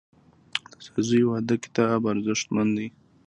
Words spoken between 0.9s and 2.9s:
ځاځیو واده کتاب ارزښتمن دی.